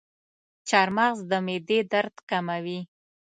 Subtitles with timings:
[0.69, 2.79] چارمغز د معدې درد کموي.